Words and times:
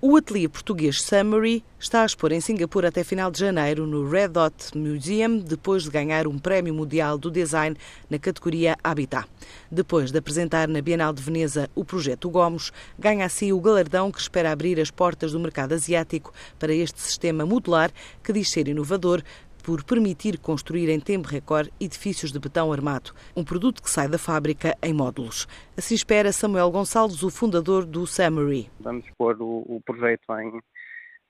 O 0.00 0.16
ateliê 0.16 0.46
português 0.46 1.02
Summary 1.02 1.64
está 1.76 2.02
a 2.02 2.06
expor 2.06 2.30
em 2.30 2.40
Singapura 2.40 2.86
até 2.86 3.02
final 3.02 3.32
de 3.32 3.40
janeiro 3.40 3.84
no 3.84 4.08
Red 4.08 4.28
Dot 4.28 4.78
Museum, 4.78 5.38
depois 5.38 5.82
de 5.82 5.90
ganhar 5.90 6.28
um 6.28 6.38
prémio 6.38 6.72
mundial 6.72 7.18
do 7.18 7.28
design 7.32 7.76
na 8.08 8.16
categoria 8.16 8.76
Habitat. 8.84 9.28
Depois 9.68 10.12
de 10.12 10.18
apresentar 10.18 10.68
na 10.68 10.80
Bienal 10.80 11.12
de 11.12 11.20
Veneza 11.20 11.68
o 11.74 11.84
projeto 11.84 12.30
Gomos, 12.30 12.72
ganha 12.96 13.26
assim 13.26 13.50
o 13.50 13.60
galardão 13.60 14.12
que 14.12 14.20
espera 14.20 14.52
abrir 14.52 14.78
as 14.78 14.88
portas 14.88 15.32
do 15.32 15.40
mercado 15.40 15.72
asiático 15.72 16.32
para 16.60 16.72
este 16.72 17.00
sistema 17.00 17.44
modular 17.44 17.90
que 18.22 18.32
diz 18.32 18.48
ser 18.50 18.68
inovador, 18.68 19.20
por 19.68 19.84
permitir 19.84 20.38
construir 20.38 20.88
em 20.88 20.98
tempo 20.98 21.28
recorde 21.28 21.70
edifícios 21.78 22.32
de 22.32 22.40
betão 22.40 22.72
armado, 22.72 23.10
um 23.36 23.44
produto 23.44 23.82
que 23.82 23.90
sai 23.90 24.08
da 24.08 24.16
fábrica 24.16 24.74
em 24.82 24.94
módulos. 24.94 25.46
Assim 25.76 25.94
espera 25.94 26.32
Samuel 26.32 26.70
Gonçalves, 26.70 27.22
o 27.22 27.28
fundador 27.28 27.84
do 27.84 28.06
Summary. 28.06 28.70
Vamos 28.80 29.04
pôr 29.18 29.36
o, 29.42 29.58
o 29.68 29.82
projeto 29.84 30.24
em, 30.38 30.58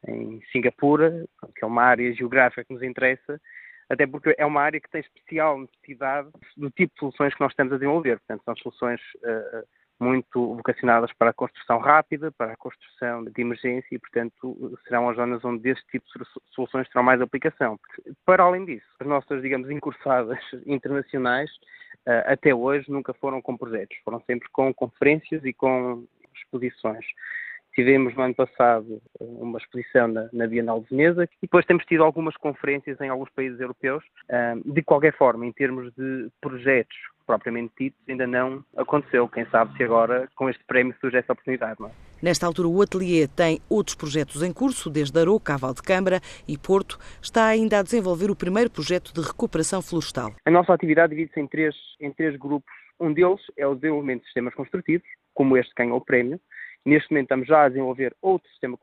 em 0.06 0.40
Singapura, 0.52 1.26
que 1.56 1.64
é 1.64 1.66
uma 1.66 1.82
área 1.82 2.14
geográfica 2.14 2.64
que 2.64 2.72
nos 2.72 2.84
interessa, 2.84 3.40
até 3.90 4.06
porque 4.06 4.32
é 4.38 4.46
uma 4.46 4.62
área 4.62 4.80
que 4.80 4.88
tem 4.88 5.00
especial 5.00 5.58
necessidade 5.58 6.28
do 6.56 6.70
tipo 6.70 6.94
de 6.94 7.00
soluções 7.00 7.34
que 7.34 7.40
nós 7.40 7.50
estamos 7.50 7.72
a 7.72 7.76
desenvolver. 7.76 8.20
Portanto, 8.20 8.44
são 8.44 8.56
soluções 8.58 9.00
uh, 9.16 9.66
muito 10.00 10.54
vocacionadas 10.54 11.12
para 11.12 11.30
a 11.30 11.34
construção 11.34 11.78
rápida, 11.78 12.30
para 12.32 12.52
a 12.52 12.56
construção 12.56 13.24
de 13.24 13.40
emergência 13.40 13.88
e, 13.94 13.98
portanto, 13.98 14.78
serão 14.84 15.08
as 15.08 15.16
zonas 15.16 15.44
onde 15.44 15.68
este 15.68 15.84
tipo 15.88 16.06
de 16.16 16.24
soluções 16.54 16.88
terão 16.88 17.02
mais 17.02 17.20
aplicação. 17.20 17.78
Para 18.24 18.44
além 18.44 18.64
disso, 18.64 18.86
as 19.00 19.06
nossas, 19.06 19.42
digamos, 19.42 19.70
incursadas 19.70 20.38
internacionais 20.66 21.50
eh, 22.06 22.24
até 22.26 22.54
hoje 22.54 22.90
nunca 22.90 23.12
foram 23.14 23.42
com 23.42 23.56
projetos, 23.56 23.96
foram 24.04 24.20
sempre 24.20 24.48
com 24.50 24.72
conferências 24.72 25.44
e 25.44 25.52
com 25.52 26.06
exposições. 26.34 27.04
Tivemos 27.74 28.14
no 28.14 28.22
ano 28.22 28.34
passado 28.34 29.00
eh, 29.20 29.24
uma 29.24 29.58
exposição 29.58 30.08
na, 30.08 30.28
na 30.32 30.46
Bienal 30.46 30.80
de 30.80 30.90
Veneza 30.90 31.24
e 31.24 31.28
depois 31.42 31.66
temos 31.66 31.84
tido 31.84 32.02
algumas 32.02 32.36
conferências 32.36 33.00
em 33.00 33.08
alguns 33.08 33.30
países 33.30 33.60
europeus. 33.60 34.04
Eh, 34.28 34.54
de 34.64 34.82
qualquer 34.82 35.16
forma, 35.16 35.44
em 35.44 35.52
termos 35.52 35.92
de 35.94 36.28
projetos 36.40 36.96
propriamente 37.28 37.74
ditos, 37.78 38.00
ainda 38.08 38.26
não 38.26 38.64
aconteceu. 38.74 39.28
Quem 39.28 39.44
sabe 39.50 39.76
se 39.76 39.84
agora, 39.84 40.26
com 40.34 40.48
este 40.48 40.64
prémio, 40.64 40.96
surge 40.98 41.18
essa 41.18 41.34
oportunidade. 41.34 41.78
Não 41.78 41.88
é? 41.88 41.90
Nesta 42.22 42.46
altura, 42.46 42.68
o 42.68 42.80
ateliê 42.80 43.28
tem 43.28 43.60
outros 43.68 43.94
projetos 43.94 44.42
em 44.42 44.50
curso, 44.50 44.88
desde 44.88 45.20
Aroca, 45.20 45.58
Val 45.58 45.74
de 45.74 45.82
Câmara 45.82 46.20
e 46.48 46.56
Porto. 46.56 46.98
Está 47.20 47.46
ainda 47.46 47.78
a 47.78 47.82
desenvolver 47.82 48.30
o 48.30 48.34
primeiro 48.34 48.70
projeto 48.70 49.12
de 49.12 49.20
recuperação 49.20 49.82
florestal. 49.82 50.32
A 50.46 50.50
nossa 50.50 50.72
atividade 50.72 51.14
divide-se 51.14 51.38
em 51.38 51.46
três, 51.46 51.74
em 52.00 52.10
três 52.10 52.34
grupos. 52.36 52.72
Um 52.98 53.12
deles 53.12 53.40
é 53.56 53.66
o 53.66 53.74
desenvolvimento 53.74 54.20
de 54.20 54.26
sistemas 54.26 54.54
construtivos, 54.54 55.06
como 55.34 55.56
este 55.56 55.72
que 55.74 55.82
ganhou 55.82 55.98
o 55.98 56.04
prémio. 56.04 56.40
Neste 56.84 57.10
momento 57.10 57.26
estamos 57.26 57.46
já 57.46 57.64
a 57.64 57.68
desenvolver 57.68 58.16
outro 58.22 58.48
sistema 58.48 58.78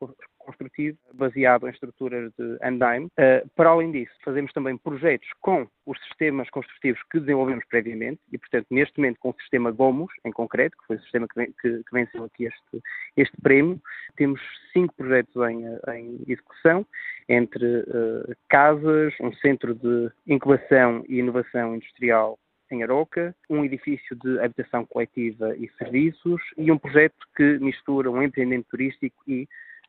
construtivo 0.46 0.98
baseado 1.14 1.68
em 1.68 1.72
estruturas 1.72 2.32
de 2.38 2.58
andaime. 2.64 3.08
Uh, 3.08 3.50
para 3.56 3.70
além 3.70 3.92
disso, 3.92 4.14
fazemos 4.24 4.54
também 4.54 4.78
projetos 4.78 5.28
com 5.42 5.68
os 5.86 6.00
sistemas 6.06 6.50
construtivos 6.50 7.02
que 7.12 7.20
desenvolvemos 7.20 7.66
previamente 7.66 8.22
e, 8.32 8.38
portanto, 8.38 8.68
neste 8.72 8.98
momento 8.98 9.20
com 9.20 9.30
o 9.30 9.36
sistema 9.42 9.72
Gomos, 9.72 10.14
em 10.24 10.32
concreto, 10.32 10.78
que 10.78 10.88
foi 10.88 10.96
o 10.98 11.02
sistema 11.02 11.28
que, 11.28 11.46
que, 11.62 11.84
que 11.84 11.94
venceu 11.94 12.24
aqui 12.24 12.46
este, 12.46 12.84
este 13.18 13.42
prémio, 13.42 13.82
temos 14.16 14.42
cinco 14.72 14.94
projetos 14.96 15.36
em, 15.36 15.66
em 15.94 16.24
execução, 16.28 16.86
entre 17.28 17.66
uh, 17.66 18.36
casas, 18.50 19.14
um 19.20 19.34
centro 19.34 19.74
de 19.74 20.12
incubação 20.28 21.04
e 21.08 21.20
inovação 21.20 21.76
industrial 21.76 22.38
em 22.72 22.84
Aroca, 22.84 23.36
um 23.50 23.64
edifício 23.64 24.16
de 24.16 24.40
habitação 24.40 24.86
coletiva 24.86 25.56
e 25.56 25.70
serviços 25.78 26.42
e 26.58 26.72
um 26.72 26.78
projeto 26.78 27.16
que 27.36 27.60
mistura 27.60 28.10
um 28.10 28.22
empreendimento 28.22 28.68
turístico 28.70 29.16
e 29.28 29.48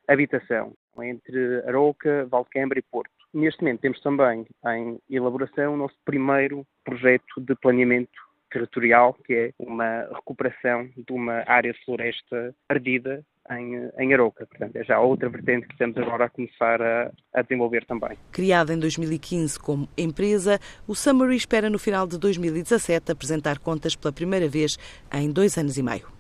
habitação 0.09 0.73
entre 1.03 1.63
Aroca, 1.67 2.27
Valquembra 2.27 2.79
e 2.79 2.83
Porto. 2.83 3.11
Neste 3.35 3.63
momento 3.63 3.81
temos 3.81 4.01
também 4.01 4.47
em 4.67 4.99
elaboração 5.11 5.75
o 5.75 5.77
nosso 5.77 5.97
primeiro 6.05 6.67
projeto 6.85 7.41
de 7.41 7.55
planeamento 7.55 8.27
territorial, 8.51 9.15
que 9.25 9.35
é 9.35 9.53
uma 9.59 10.09
recuperação 10.15 10.89
de 10.97 11.13
uma 11.13 11.43
área 11.47 11.73
de 11.73 11.85
floresta 11.85 12.55
ardida 12.69 13.25
em, 13.51 13.91
em 13.99 14.15
Aroca. 14.15 14.47
Portanto, 14.47 14.77
é 14.77 14.85
já 14.85 14.99
outra 14.99 15.29
vertente 15.29 15.67
que 15.67 15.75
estamos 15.75 15.97
agora 15.99 16.25
a 16.25 16.31
começar 16.31 16.81
a, 16.81 17.13
a 17.35 17.43
desenvolver 17.43 17.85
também. 17.85 18.17
Criada 18.33 18.73
em 18.73 18.79
2015 18.79 19.59
como 19.59 19.89
empresa, 19.97 20.59
o 20.87 20.95
Summary 20.95 21.37
espera 21.37 21.69
no 21.69 21.79
final 21.79 22.07
de 22.07 22.19
2017 22.19 23.13
apresentar 23.13 23.59
contas 23.59 23.95
pela 23.95 24.13
primeira 24.13 24.49
vez 24.49 24.79
em 25.13 25.31
dois 25.31 25.59
anos 25.59 25.77
e 25.77 25.83
meio. 25.83 26.16